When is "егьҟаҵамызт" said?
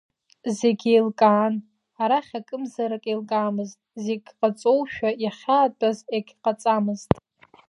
6.15-7.09